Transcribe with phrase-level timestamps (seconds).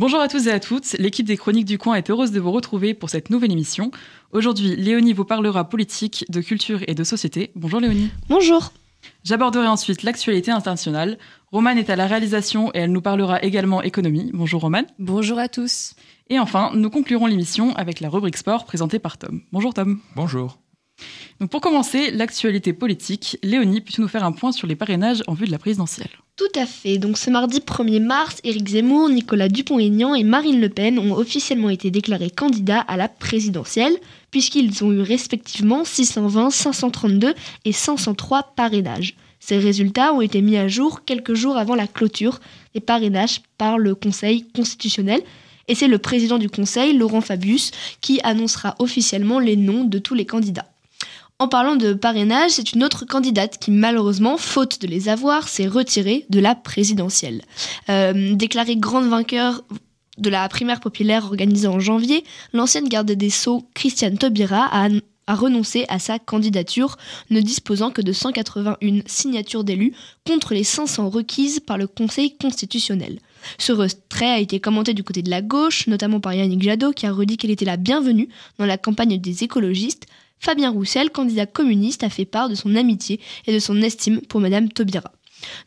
[0.00, 2.52] Bonjour à tous et à toutes, l'équipe des Chroniques du Coin est heureuse de vous
[2.52, 3.90] retrouver pour cette nouvelle émission.
[4.32, 7.50] Aujourd'hui, Léonie vous parlera politique, de culture et de société.
[7.54, 8.08] Bonjour Léonie.
[8.26, 8.72] Bonjour.
[9.24, 11.18] J'aborderai ensuite l'actualité internationale.
[11.52, 14.30] Romane est à la réalisation et elle nous parlera également économie.
[14.32, 14.86] Bonjour Romane.
[14.98, 15.92] Bonjour à tous.
[16.30, 19.42] Et enfin, nous conclurons l'émission avec la rubrique sport présentée par Tom.
[19.52, 20.00] Bonjour Tom.
[20.16, 20.60] Bonjour.
[21.40, 23.36] Donc pour commencer, l'actualité politique.
[23.42, 26.08] Léonie, peux-tu nous faire un point sur les parrainages en vue de la présidentielle?
[26.40, 26.96] Tout à fait.
[26.96, 31.68] Donc ce mardi 1er mars, Éric Zemmour, Nicolas Dupont-Aignan et Marine Le Pen ont officiellement
[31.68, 33.94] été déclarés candidats à la présidentielle,
[34.30, 37.34] puisqu'ils ont eu respectivement 620, 532
[37.66, 39.16] et 503 parrainages.
[39.38, 42.40] Ces résultats ont été mis à jour quelques jours avant la clôture
[42.72, 45.20] des parrainages par le Conseil constitutionnel.
[45.68, 50.14] Et c'est le président du Conseil, Laurent Fabius, qui annoncera officiellement les noms de tous
[50.14, 50.70] les candidats.
[51.40, 55.66] En parlant de parrainage, c'est une autre candidate qui, malheureusement, faute de les avoir, s'est
[55.66, 57.40] retirée de la présidentielle.
[57.88, 59.64] Euh, déclarée grande vainqueur
[60.18, 64.88] de la primaire populaire organisée en janvier, l'ancienne garde des Sceaux, Christiane Taubira, a,
[65.28, 66.98] a renoncé à sa candidature,
[67.30, 69.94] ne disposant que de 181 signatures d'élus
[70.26, 73.18] contre les 500 requises par le Conseil constitutionnel.
[73.56, 77.06] Ce retrait a été commenté du côté de la gauche, notamment par Yannick Jadot, qui
[77.06, 80.06] a redit qu'elle était la bienvenue dans la campagne des écologistes,
[80.40, 84.40] Fabien Roussel, candidat communiste, a fait part de son amitié et de son estime pour
[84.40, 85.12] Madame Taubira.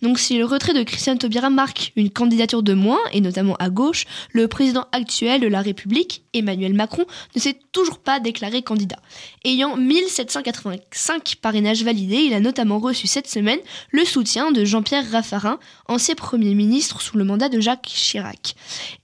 [0.02, 3.70] Donc si le retrait de Christiane Taubira marque une candidature de moins, et notamment à
[3.70, 9.00] gauche, le président actuel de la République, Emmanuel Macron, ne s'est toujours pas déclaré candidat.
[9.46, 13.60] Ayant 1785 parrainages validés, il a notamment reçu cette semaine
[13.92, 18.56] le soutien de Jean-Pierre Raffarin, ancien Premier ministre sous le mandat de Jacques Chirac.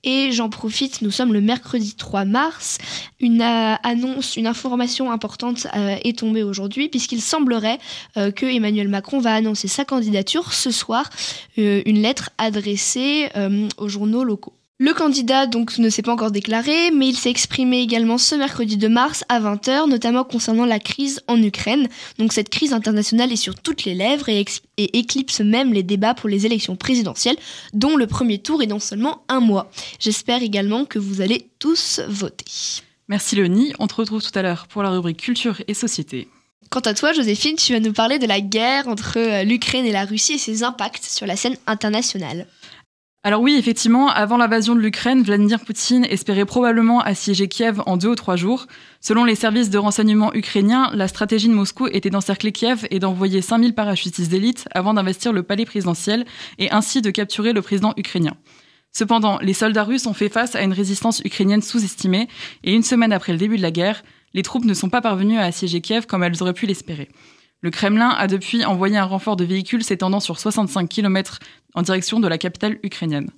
[0.04, 2.78] Et j'en profite, nous sommes le mercredi 3 mars,
[3.20, 7.80] une euh, annonce, une information importante euh, est tombée aujourd'hui, puisqu'il semblerait
[8.18, 11.10] euh, que Emmanuel Macron va annoncer sa candidature ce soir
[11.58, 14.54] euh, une lettre adressée euh, aux journaux locaux.
[14.82, 18.78] Le candidat donc ne s'est pas encore déclaré, mais il s'est exprimé également ce mercredi
[18.78, 21.90] 2 mars à 20h, notamment concernant la crise en Ukraine.
[22.18, 24.46] Donc cette crise internationale est sur toutes les lèvres et,
[24.78, 27.36] et, éclipse même les débats pour les élections présidentielles,
[27.74, 29.70] dont le premier tour est dans seulement un mois.
[30.00, 32.46] J'espère également que vous allez tous voter.
[33.10, 36.30] Merci Léonie, on te retrouve tout à l'heure pour la rubrique culture et société.
[36.70, 39.92] Quant à toi, Joséphine, tu vas nous parler de la guerre entre euh, l'Ukraine et
[39.92, 42.46] la Russie et ses impacts sur la scène internationale.
[43.24, 48.10] Alors oui, effectivement, avant l'invasion de l'Ukraine, Vladimir Poutine espérait probablement assiéger Kiev en deux
[48.10, 48.68] ou trois jours.
[49.02, 53.42] Selon les services de renseignement ukrainiens, la stratégie de Moscou était d'encercler Kiev et d'envoyer
[53.42, 56.26] 5000 parachutistes d'élite avant d'investir le palais présidentiel
[56.60, 58.38] et ainsi de capturer le président ukrainien.
[58.92, 62.28] Cependant, les soldats russes ont fait face à une résistance ukrainienne sous-estimée
[62.64, 64.04] et une semaine après le début de la guerre,
[64.34, 67.10] les troupes ne sont pas parvenues à assiéger Kiev comme elles auraient pu l'espérer.
[67.62, 71.40] Le Kremlin a depuis envoyé un renfort de véhicules s'étendant sur 65 km
[71.74, 73.32] en direction de la capitale ukrainienne.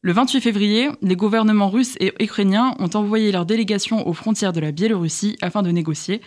[0.00, 4.60] Le 28 février, les gouvernements russes et ukrainiens ont envoyé leur délégation aux frontières de
[4.60, 6.22] la Biélorussie afin de négocier.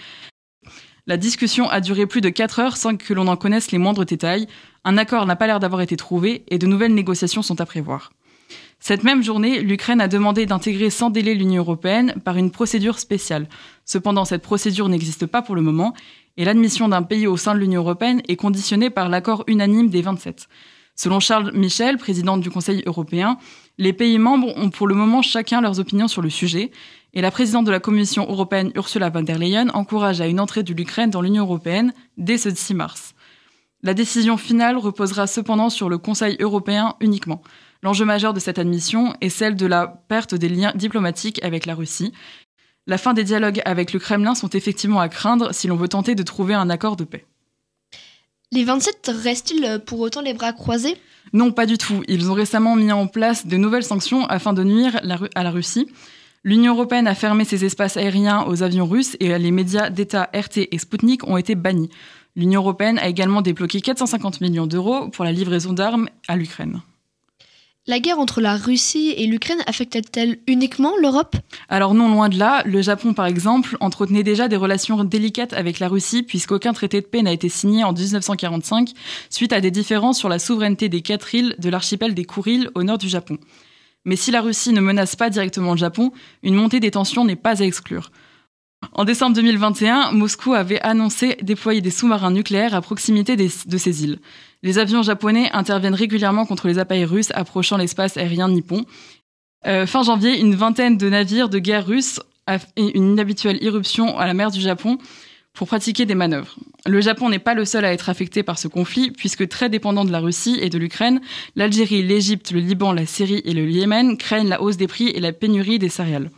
[1.07, 4.05] La discussion a duré plus de 4 heures sans que l'on en connaisse les moindres
[4.05, 4.47] détails.
[4.85, 8.11] Un accord n'a pas l'air d'avoir été trouvé et de nouvelles négociations sont à prévoir.
[8.79, 13.47] Cette même journée, l'Ukraine a demandé d'intégrer sans délai l'Union européenne par une procédure spéciale.
[13.83, 15.93] Cependant, cette procédure n'existe pas pour le moment
[16.37, 20.01] et l'admission d'un pays au sein de l'Union européenne est conditionnée par l'accord unanime des
[20.01, 20.47] 27.
[20.95, 23.37] Selon Charles Michel, président du Conseil européen,
[23.77, 26.71] les pays membres ont pour le moment chacun leurs opinions sur le sujet
[27.13, 30.63] et la présidente de la Commission européenne Ursula von der Leyen encourage à une entrée
[30.63, 33.15] de l'Ukraine dans l'Union européenne dès ce 6 mars.
[33.83, 37.41] La décision finale reposera cependant sur le Conseil européen uniquement.
[37.85, 41.75] L'enjeu majeur de cette admission est celle de la perte des liens diplomatiques avec la
[41.75, 42.13] Russie.
[42.87, 46.15] La fin des dialogues avec le Kremlin sont effectivement à craindre si l'on veut tenter
[46.15, 47.27] de trouver un accord de paix.
[48.51, 50.97] Les 27 restent-ils pour autant les bras croisés?
[51.31, 52.01] Non, pas du tout.
[52.07, 54.99] Ils ont récemment mis en place de nouvelles sanctions afin de nuire
[55.35, 55.87] à la Russie.
[56.43, 60.69] L'Union européenne a fermé ses espaces aériens aux avions russes et les médias d'État RT
[60.71, 61.91] et Sputnik ont été bannis.
[62.35, 66.81] L'Union européenne a également débloqué 450 millions d'euros pour la livraison d'armes à l'Ukraine.
[67.87, 71.35] La guerre entre la Russie et l'Ukraine affecte-t-elle uniquement l'Europe?
[71.69, 72.63] Alors non, loin de là.
[72.65, 77.05] Le Japon, par exemple, entretenait déjà des relations délicates avec la Russie puisqu'aucun traité de
[77.05, 78.89] paix n'a été signé en 1945
[79.29, 82.81] suite à des différences sur la souveraineté des quatre îles de l'archipel des Kuriles au
[82.81, 83.37] nord du Japon.
[84.03, 86.11] Mais si la Russie ne menace pas directement le Japon,
[86.41, 88.09] une montée des tensions n'est pas à exclure.
[88.93, 94.19] En décembre 2021, Moscou avait annoncé déployer des sous-marins nucléaires à proximité de ces îles.
[94.63, 98.85] Les avions japonais interviennent régulièrement contre les appareils russes approchant l'espace aérien nippon.
[99.67, 102.19] Euh, fin janvier, une vingtaine de navires de guerre russes
[102.75, 104.97] et une inhabituelle irruption à la mer du Japon
[105.53, 106.55] pour pratiquer des manœuvres.
[106.85, 110.05] Le Japon n'est pas le seul à être affecté par ce conflit, puisque très dépendant
[110.05, 111.21] de la Russie et de l'Ukraine,
[111.55, 115.19] l'Algérie, l'Égypte, le Liban, la Syrie et le Yémen craignent la hausse des prix et
[115.19, 116.29] la pénurie des céréales.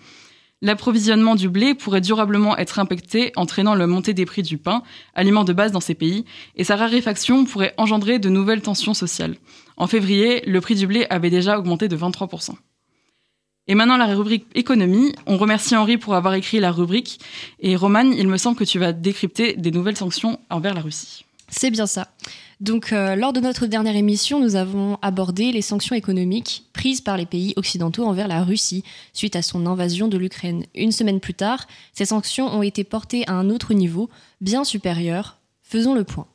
[0.62, 4.82] L'approvisionnement du blé pourrait durablement être impacté, entraînant la montée des prix du pain,
[5.14, 6.26] aliment de base dans ces pays,
[6.56, 9.36] et sa raréfaction pourrait engendrer de nouvelles tensions sociales.
[9.78, 12.56] En février, le prix du blé avait déjà augmenté de 23%.
[13.68, 15.14] Et maintenant, la rubrique économie.
[15.26, 17.20] On remercie Henri pour avoir écrit la rubrique.
[17.60, 21.26] Et Roman, il me semble que tu vas décrypter des nouvelles sanctions envers la Russie.
[21.50, 22.08] C'est bien ça.
[22.60, 27.16] Donc, euh, lors de notre dernière émission, nous avons abordé les sanctions économiques prises par
[27.16, 28.84] les pays occidentaux envers la Russie
[29.14, 30.66] suite à son invasion de l'Ukraine.
[30.74, 34.10] Une semaine plus tard, ces sanctions ont été portées à un autre niveau,
[34.42, 35.38] bien supérieur.
[35.62, 36.26] Faisons le point.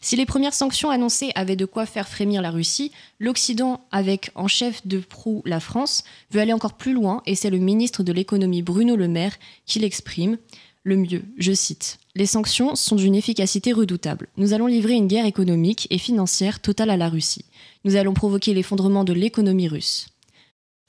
[0.00, 4.46] Si les premières sanctions annoncées avaient de quoi faire frémir la Russie, l'Occident, avec en
[4.46, 8.12] chef de proue la France, veut aller encore plus loin et c'est le ministre de
[8.12, 9.36] l'économie Bruno Le Maire
[9.66, 10.38] qui l'exprime
[10.84, 11.24] le mieux.
[11.36, 14.28] Je cite Les sanctions sont d'une efficacité redoutable.
[14.36, 17.44] Nous allons livrer une guerre économique et financière totale à la Russie.
[17.84, 20.06] Nous allons provoquer l'effondrement de l'économie russe.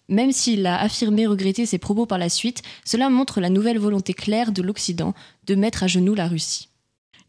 [0.08, 4.14] Même s'il a affirmé regretter ses propos par la suite, cela montre la nouvelle volonté
[4.14, 5.16] claire de l'Occident
[5.48, 6.70] de mettre à genoux la Russie.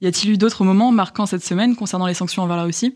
[0.02, 2.94] Y a-t-il eu d'autres moments marquants cette semaine concernant les sanctions envers la Russie?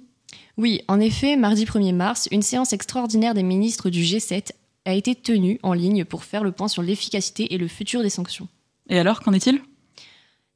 [0.58, 4.50] Oui, en effet, mardi 1er mars, une séance extraordinaire des ministres du G7
[4.85, 8.11] a été tenue en ligne pour faire le point sur l'efficacité et le futur des
[8.11, 8.49] sanctions.
[8.91, 9.62] Et alors, qu'en est-il?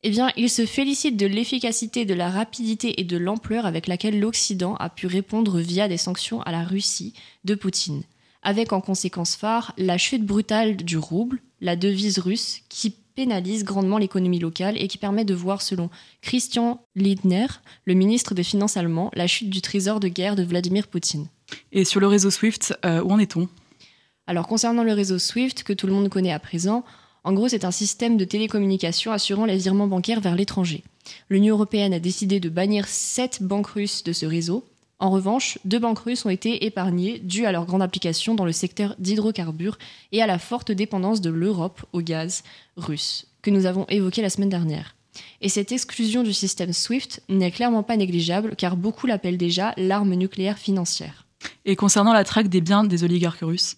[0.06, 4.20] Eh bien, il se félicite de l'efficacité, de la rapidité et de l'ampleur avec laquelle
[4.20, 7.14] l'Occident a pu répondre via des sanctions à la Russie
[7.44, 8.02] de Poutine,
[8.42, 13.96] avec en conséquence phare la chute brutale du rouble, la devise russe, qui pénalise grandement
[13.96, 15.88] l'économie locale et qui permet de voir, selon
[16.20, 17.46] Christian Lindner,
[17.86, 21.28] le ministre des Finances allemand, la chute du trésor de guerre de Vladimir Poutine.
[21.72, 23.48] Et sur le réseau SWIFT, euh, où en est-on?
[24.26, 26.84] Alors, concernant le réseau SWIFT, que tout le monde connaît à présent,
[27.24, 30.84] en gros, c'est un système de télécommunication assurant les virements bancaires vers l'étranger.
[31.30, 34.64] L'Union européenne a décidé de bannir sept banques russes de ce réseau.
[34.98, 38.52] En revanche, deux banques russes ont été épargnées dû à leur grande application dans le
[38.52, 39.78] secteur d'hydrocarbures
[40.12, 42.44] et à la forte dépendance de l'Europe au gaz
[42.76, 44.94] russe, que nous avons évoqué la semaine dernière.
[45.40, 50.14] Et cette exclusion du système SWIFT n'est clairement pas négligeable car beaucoup l'appellent déjà l'arme
[50.14, 51.26] nucléaire financière.
[51.64, 53.76] Et concernant la traque des biens des oligarques russes?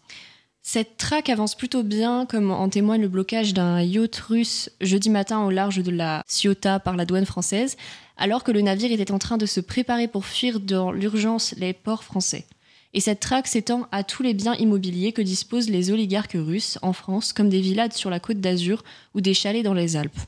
[0.69, 5.45] Cette traque avance plutôt bien, comme en témoigne le blocage d'un yacht russe jeudi matin
[5.45, 7.77] au large de la Ciotat par la douane française,
[8.17, 11.73] alors que le navire était en train de se préparer pour fuir dans l'urgence les
[11.73, 12.47] ports français.
[12.95, 16.93] Et cette traque s'étend à tous les biens immobiliers que disposent les oligarques russes en
[16.93, 18.83] France, comme des villas sur la côte d'Azur
[19.15, 20.19] ou des chalets dans les Alpes.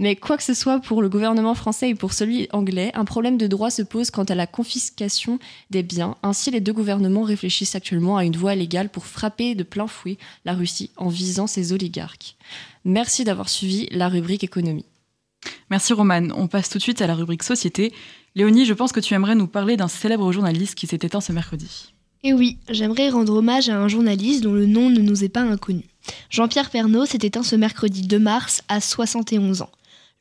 [0.00, 3.36] Mais quoi que ce soit pour le gouvernement français et pour celui anglais, un problème
[3.36, 5.38] de droit se pose quant à la confiscation
[5.68, 6.16] des biens.
[6.22, 10.16] Ainsi, les deux gouvernements réfléchissent actuellement à une voie légale pour frapper de plein fouet
[10.46, 12.36] la Russie en visant ses oligarques.
[12.86, 14.86] Merci d'avoir suivi la rubrique économie.
[15.68, 16.28] Merci Roman.
[16.34, 17.92] On passe tout de suite à la rubrique société.
[18.34, 21.32] Léonie, je pense que tu aimerais nous parler d'un célèbre journaliste qui s'est éteint ce
[21.32, 21.92] mercredi.
[22.24, 25.42] Et oui, j'aimerais rendre hommage à un journaliste dont le nom ne nous est pas
[25.42, 25.84] inconnu.
[26.30, 29.70] Jean-Pierre Pernaud s'est éteint ce mercredi 2 mars à 71 ans.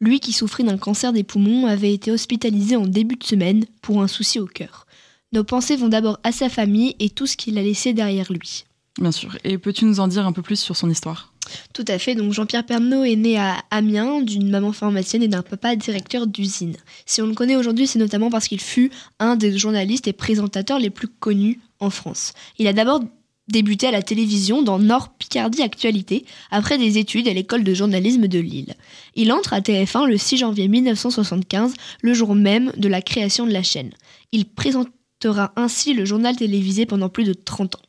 [0.02, 4.02] Lui qui souffrait d'un cancer des poumons avait été hospitalisé en début de semaine pour
[4.02, 4.88] un souci au cœur.
[5.34, 8.66] Nos pensées vont d'abord à sa famille et tout ce qu'il a laissé derrière lui.
[9.00, 9.38] Bien sûr.
[9.44, 11.34] Et peux-tu nous en dire un peu plus sur son histoire?
[11.74, 12.16] Tout à fait.
[12.16, 16.76] Donc Jean-Pierre Pernaud est né à Amiens d'une maman pharmacienne et d'un papa directeur d'usine.
[17.06, 20.80] Si on le connaît aujourd'hui, c'est notamment parce qu'il fut un des journalistes et présentateurs
[20.80, 22.34] les plus connus en France.
[22.58, 23.02] Il a d'abord
[23.50, 28.28] débuté à la télévision dans Nord Picardie Actualité après des études à l'école de journalisme
[28.28, 28.76] de Lille.
[29.16, 33.52] Il entre à TF1 le 6 janvier 1975, le jour même de la création de
[33.52, 33.92] la chaîne.
[34.32, 37.82] Il présentera ainsi le journal télévisé pendant plus de 30 ans.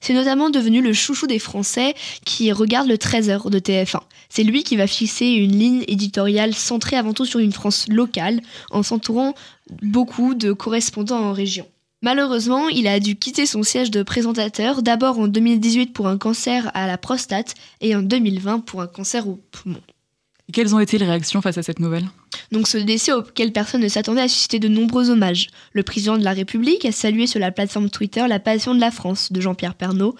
[0.00, 1.94] C'est notamment devenu le chouchou des Français
[2.24, 4.00] qui regardent le 13h de TF1.
[4.30, 8.40] C'est lui qui va fixer une ligne éditoriale centrée avant tout sur une France locale
[8.70, 9.34] en s'entourant
[9.82, 11.66] beaucoup de correspondants en région.
[12.00, 16.70] Malheureusement, il a dû quitter son siège de présentateur, d'abord en 2018 pour un cancer
[16.74, 19.80] à la prostate et en 2020 pour un cancer au poumon.
[20.52, 22.06] quelles ont été les réactions face à cette nouvelle?
[22.52, 25.48] Donc ce décès auquel personne ne s'attendait a suscité de nombreux hommages.
[25.72, 28.92] Le président de la République a salué sur la plateforme Twitter la passion de la
[28.92, 30.14] France de Jean-Pierre Pernaud.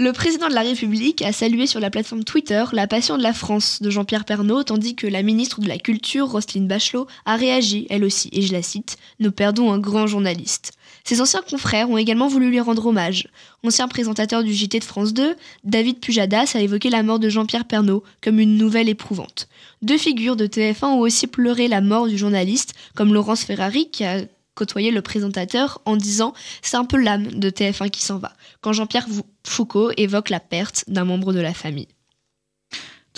[0.00, 3.32] Le président de la République a salué sur la plateforme Twitter la passion de la
[3.32, 7.86] France de Jean-Pierre Pernaud, tandis que la ministre de la Culture, Roselyne Bachelot, a réagi,
[7.90, 10.70] elle aussi, et je la cite, Nous perdons un grand journaliste.
[11.08, 13.28] Ses anciens confrères ont également voulu lui rendre hommage.
[13.64, 17.64] Ancien présentateur du JT de France 2, David Pujadas a évoqué la mort de Jean-Pierre
[17.64, 19.48] Pernaud comme une nouvelle éprouvante.
[19.80, 24.04] Deux figures de TF1 ont aussi pleuré la mort du journaliste, comme Laurence Ferrari qui
[24.04, 24.20] a
[24.54, 28.74] côtoyé le présentateur en disant c'est un peu l'âme de TF1 qui s'en va, quand
[28.74, 29.06] Jean-Pierre
[29.46, 31.88] Foucault évoque la perte d'un membre de la famille.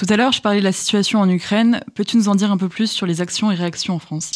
[0.01, 1.83] Tout à l'heure, je parlais de la situation en Ukraine.
[1.95, 4.31] Peux-tu nous en dire un peu plus sur les actions et réactions en France?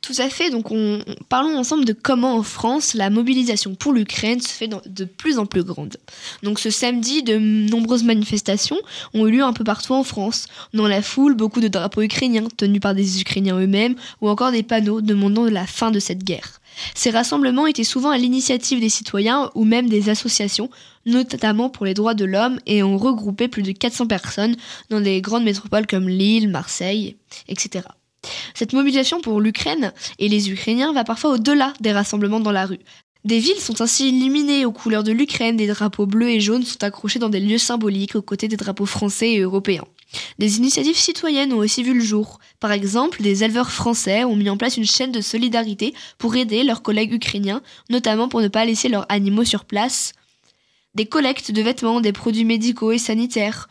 [0.00, 0.48] Tout à fait.
[0.48, 5.04] Donc, on, parlons ensemble de comment en France la mobilisation pour l'Ukraine se fait de
[5.04, 5.98] plus en plus grande.
[6.42, 8.78] Donc, ce samedi, de nombreuses manifestations
[9.12, 10.46] ont eu lieu un peu partout en France.
[10.72, 14.62] Dans la foule, beaucoup de drapeaux ukrainiens tenus par des Ukrainiens eux-mêmes ou encore des
[14.62, 16.59] panneaux demandant la fin de cette guerre.
[16.94, 20.70] Ces rassemblements étaient souvent à l'initiative des citoyens ou même des associations,
[21.06, 24.56] notamment pour les droits de l'homme, et ont regroupé plus de 400 personnes
[24.90, 27.16] dans des grandes métropoles comme Lille, Marseille,
[27.48, 27.84] etc.
[28.54, 32.80] Cette mobilisation pour l'Ukraine et les Ukrainiens va parfois au-delà des rassemblements dans la rue.
[33.24, 36.82] Des villes sont ainsi illuminées aux couleurs de l'Ukraine, des drapeaux bleus et jaunes sont
[36.82, 39.84] accrochés dans des lieux symboliques aux côtés des drapeaux français et européens.
[40.38, 42.38] Des initiatives citoyennes ont aussi vu le jour.
[42.58, 46.64] Par exemple, des éleveurs français ont mis en place une chaîne de solidarité pour aider
[46.64, 50.12] leurs collègues ukrainiens, notamment pour ne pas laisser leurs animaux sur place.
[50.94, 53.68] Des collectes de vêtements, des produits médicaux et sanitaires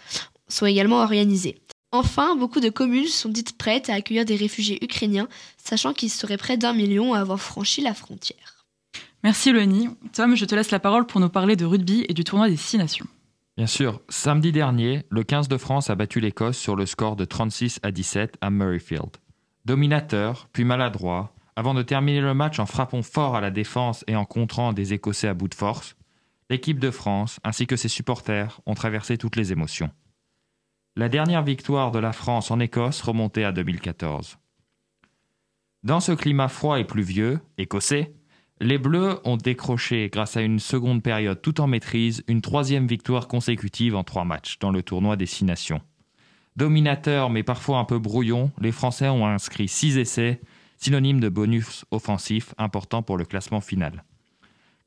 [0.47, 1.57] sont également organisées.
[1.91, 5.27] Enfin, beaucoup de communes sont dites prêtes à accueillir des réfugiés ukrainiens,
[5.57, 8.65] sachant qu'ils seraient près d'un million à avoir franchi la frontière.
[9.23, 9.89] Merci Loni.
[10.13, 12.57] Tom, je te laisse la parole pour nous parler de rugby et du tournoi des
[12.57, 13.07] Six Nations.
[13.59, 17.25] Bien sûr, samedi dernier, le 15 de France a battu l'Écosse sur le score de
[17.25, 19.17] 36 à 17 à Murrayfield.
[19.65, 24.15] Dominateur, puis maladroit, avant de terminer le match en frappant fort à la défense et
[24.15, 25.97] en contrant des Écossais à bout de force,
[26.49, 29.91] l'équipe de France ainsi que ses supporters ont traversé toutes les émotions.
[30.95, 34.37] La dernière victoire de la France en Écosse remontait à 2014.
[35.83, 38.13] Dans ce climat froid et pluvieux, écossais,
[38.61, 43.27] les Bleus ont décroché, grâce à une seconde période tout en maîtrise, une troisième victoire
[43.27, 45.81] consécutive en trois matchs dans le tournoi des Six Nations.
[46.57, 50.41] Dominateurs mais parfois un peu brouillons, les Français ont inscrit six essais,
[50.77, 54.03] synonyme de bonus offensif important pour le classement final.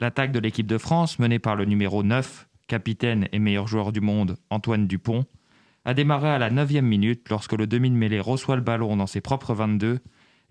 [0.00, 4.02] L'attaque de l'équipe de France, menée par le numéro 9, capitaine et meilleur joueur du
[4.02, 5.24] monde, Antoine Dupont,
[5.86, 9.54] a démarré à la 9 minute lorsque le demi-mêlée reçoit le ballon dans ses propres
[9.54, 10.00] 22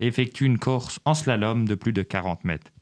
[0.00, 2.72] et effectue une course en slalom de plus de 40 mètres.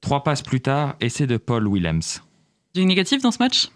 [0.00, 2.20] Trois passes plus tard, essai de Paul Willems.
[2.74, 3.68] Du négatif dans ce match?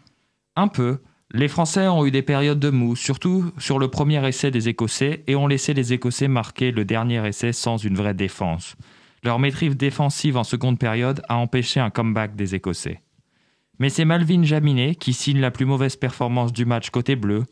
[0.57, 0.99] Un peu.
[1.33, 5.25] Les Français ont eu des périodes de mou, surtout sur le premier essai des Écossais,
[5.27, 8.77] et ont laissé les Écossais marquer le dernier essai sans une vraie défense.
[9.23, 13.01] Leur maîtrise défensive en seconde période a empêché un comeback des Écossais.
[13.79, 17.45] Mais c'est Malvin Jaminet qui signe la plus mauvaise performance du match côté bleu.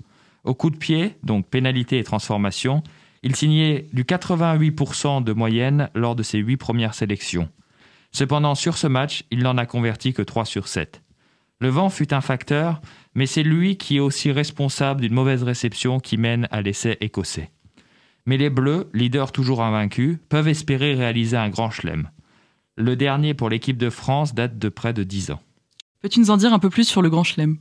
[0.45, 2.83] Au coup de pied, donc pénalité et transformation,
[3.23, 7.49] il signait du 88% de moyenne lors de ses huit premières sélections.
[8.13, 11.03] Cependant, sur ce match, il n'en a converti que 3 sur 7.
[11.61, 12.81] Le vent fut un facteur,
[13.15, 17.51] mais c'est lui qui est aussi responsable d'une mauvaise réception qui mène à l'essai écossais.
[18.27, 22.11] Mais les Bleus, leaders toujours invaincus, peuvent espérer réaliser un grand chelem.
[22.77, 25.41] Le dernier pour l'équipe de France date de près de 10 ans.
[26.01, 27.59] Peux-tu nous en dire un peu plus sur le grand chelem?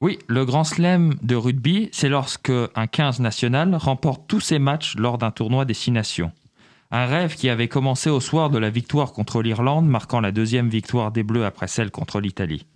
[0.00, 4.96] Oui, le grand chelem de rugby, c'est lorsque un 15 national remporte tous ses matchs
[4.96, 6.32] lors d'un tournoi des 6 nations.
[6.96, 10.68] Un rêve qui avait commencé au soir de la victoire contre l'Irlande, marquant la deuxième
[10.68, 12.68] victoire des Bleus après celle contre l'Italie.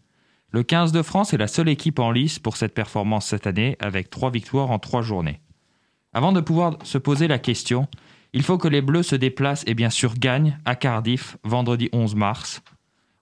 [0.51, 3.77] Le 15 de France est la seule équipe en lice pour cette performance cette année,
[3.79, 5.41] avec trois victoires en trois journées.
[6.13, 7.87] Avant de pouvoir se poser la question,
[8.33, 12.17] il faut que les Bleus se déplacent et bien sûr gagnent à Cardiff vendredi 11
[12.17, 12.61] mars.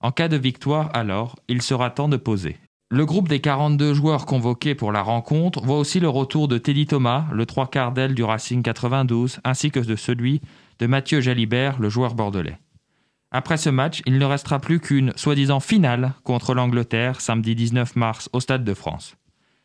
[0.01, 2.57] En cas de victoire, alors, il sera temps de poser.
[2.89, 6.87] Le groupe des 42 joueurs convoqués pour la rencontre voit aussi le retour de Teddy
[6.87, 10.41] Thomas, le trois quarts d'aile du Racing 92, ainsi que de celui
[10.79, 12.59] de Mathieu Jalibert, le joueur bordelais.
[13.31, 18.31] Après ce match, il ne restera plus qu'une soi-disant finale contre l'Angleterre samedi 19 mars
[18.33, 19.17] au Stade de France.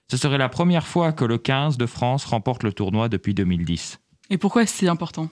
[0.09, 3.99] Ce serait la première fois que le 15 de France remporte le tournoi depuis 2010.
[4.29, 5.29] Et pourquoi c'est important?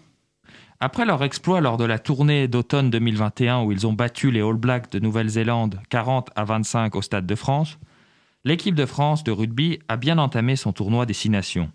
[0.80, 4.56] Après leur exploit lors de la tournée d'automne 2021 où ils ont battu les All
[4.56, 7.78] Blacks de Nouvelle-Zélande 40 à 25 au Stade de France,
[8.46, 11.70] l'équipe de France de rugby a bien entamé son tournoi des Six Nations.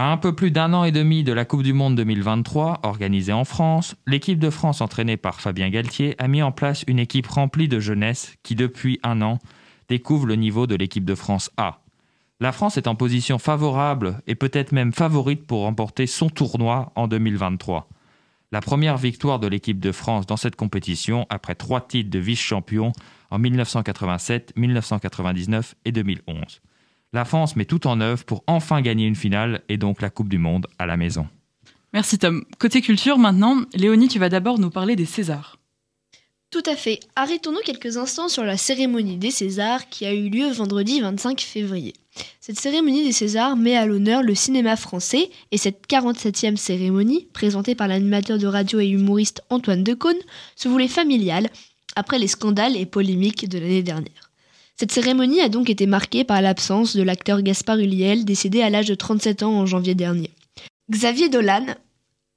[0.00, 3.32] À un peu plus d'un an et demi de la Coupe du Monde 2023, organisée
[3.32, 7.26] en France, l'équipe de France entraînée par Fabien Galtier a mis en place une équipe
[7.26, 9.40] remplie de jeunesse qui, depuis un an,
[9.88, 11.80] découvre le niveau de l'équipe de France A.
[12.38, 17.08] La France est en position favorable et peut-être même favorite pour remporter son tournoi en
[17.08, 17.88] 2023.
[18.52, 22.92] La première victoire de l'équipe de France dans cette compétition après trois titres de vice-champion
[23.32, 26.60] en 1987, 1999 et 2011
[27.12, 30.28] la France met tout en œuvre pour enfin gagner une finale et donc la Coupe
[30.28, 31.26] du Monde à la maison.
[31.92, 32.44] Merci Tom.
[32.58, 35.58] Côté culture maintenant, Léonie, tu vas d'abord nous parler des Césars.
[36.50, 37.00] Tout à fait.
[37.14, 41.92] Arrêtons-nous quelques instants sur la cérémonie des Césars qui a eu lieu vendredi 25 février.
[42.40, 47.74] Cette cérémonie des Césars met à l'honneur le cinéma français et cette 47e cérémonie, présentée
[47.74, 50.16] par l'animateur de radio et humoriste Antoine Decaune,
[50.56, 51.50] se voulait familiale
[51.96, 54.27] après les scandales et polémiques de l'année dernière.
[54.80, 58.86] Cette cérémonie a donc été marquée par l'absence de l'acteur Gaspard Ulliel, décédé à l'âge
[58.86, 60.30] de 37 ans en janvier dernier.
[60.88, 61.66] Xavier Dolan,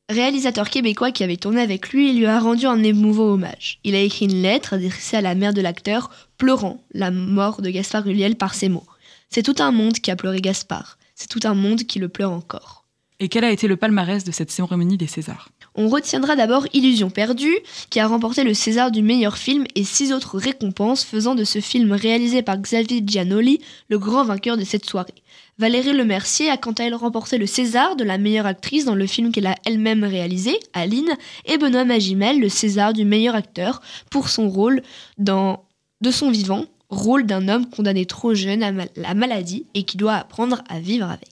[0.09, 3.79] réalisateur québécois qui avait tourné avec lui, lui a rendu un émouvant hommage.
[3.83, 7.69] Il a écrit une lettre adressée à la mère de l'acteur, pleurant la mort de
[7.69, 8.87] Gaspard Ulliel par ces mots.
[9.29, 10.97] C'est tout un monde qui a pleuré Gaspard.
[11.13, 12.85] C'est tout un monde qui le pleure encore.
[13.19, 15.49] Et quel a été le palmarès de cette cérémonie des Césars?
[15.75, 17.57] On retiendra d'abord Illusion perdue,
[17.89, 21.61] qui a remporté le César du meilleur film et six autres récompenses, faisant de ce
[21.61, 25.13] film réalisé par Xavier Giannoli le grand vainqueur de cette soirée.
[25.59, 29.07] Valérie Lemercier a quant à elle remporté le César de la meilleure actrice dans le
[29.07, 34.27] film qu'elle a elle-même réalisé, Aline, et Benoît Magimel le César du meilleur acteur pour
[34.27, 34.81] son rôle
[35.17, 35.63] dans
[36.01, 40.15] De son vivant, rôle d'un homme condamné trop jeune à la maladie et qui doit
[40.15, 41.30] apprendre à vivre avec.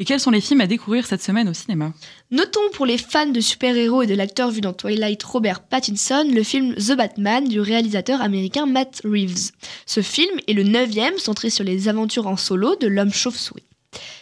[0.00, 1.92] Et quels sont les films à découvrir cette semaine au cinéma?
[2.30, 6.44] Notons pour les fans de super-héros et de l'acteur vu dans Twilight Robert Pattinson le
[6.44, 9.50] film The Batman du réalisateur américain Matt Reeves.
[9.86, 13.64] Ce film est le neuvième centré sur les aventures en solo de l'homme chauve-souris.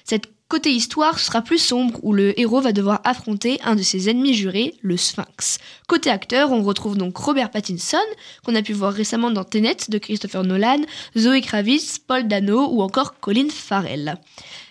[0.05, 4.09] Cette côté histoire sera plus sombre où le héros va devoir affronter un de ses
[4.09, 5.59] ennemis jurés, le Sphinx.
[5.89, 7.99] Côté acteur, on retrouve donc Robert Pattinson,
[8.45, 10.81] qu'on a pu voir récemment dans Tenet de Christopher Nolan,
[11.19, 14.17] Zoe Kravitz, Paul Dano ou encore Colin Farrell.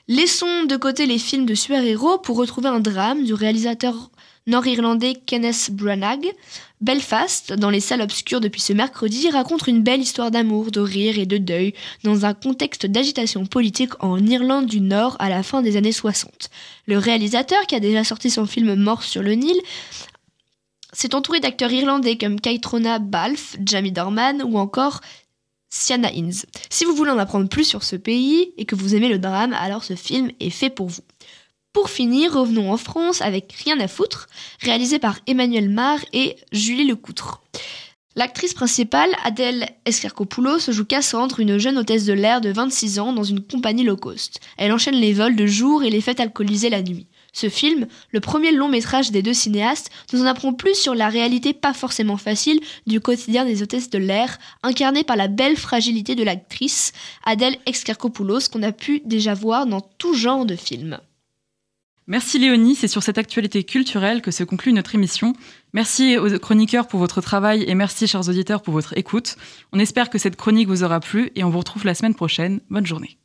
[0.07, 4.11] Laissons de côté les films de super-héros pour retrouver un drame du réalisateur
[4.45, 6.31] nord-irlandais Kenneth Branagh.
[6.79, 11.17] Belfast, dans les salles obscures depuis ce mercredi, raconte une belle histoire d'amour, de rire
[11.17, 15.63] et de deuil dans un contexte d'agitation politique en Irlande du Nord à la fin
[15.63, 16.51] des années 60.
[16.85, 19.59] Le réalisateur, qui a déjà sorti son film Mort sur le Nil,
[20.93, 25.01] s'est entouré d'acteurs irlandais comme Kaitrona Balfe, Jamie Dorman ou encore
[26.69, 29.53] Si vous voulez en apprendre plus sur ce pays et que vous aimez le drame,
[29.53, 31.03] alors ce film est fait pour vous.
[31.73, 34.27] Pour finir, revenons en France avec Rien à foutre,
[34.61, 37.43] réalisé par Emmanuel Mar et Julie Lecoutre.
[38.15, 43.25] L'actrice principale, Adèle Escarcopoulos, joue Cassandre, une jeune hôtesse de l'air de 26 ans dans
[43.25, 44.39] une compagnie low cost.
[44.57, 47.07] Elle enchaîne les vols de jour et les fêtes alcoolisées la nuit.
[47.35, 51.09] Ce film, le premier long métrage des deux cinéastes, nous en apprend plus sur la
[51.09, 56.15] réalité pas forcément facile du quotidien des hôtesses de l'air, incarnée par la belle fragilité
[56.15, 56.93] de l'actrice
[57.25, 60.97] Adèle Excarcopoulos qu'on a pu déjà voir dans tout genre de films.
[62.07, 65.33] Merci Léonie, c'est sur cette actualité culturelle que se conclut notre émission.
[65.73, 69.35] Merci aux chroniqueurs pour votre travail et merci chers auditeurs pour votre écoute.
[69.73, 72.61] On espère que cette chronique vous aura plu et on vous retrouve la semaine prochaine.
[72.69, 73.17] Bonne journée.